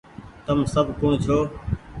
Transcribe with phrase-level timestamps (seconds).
[0.45, 1.37] تم سب ڪوٚڻ ڇو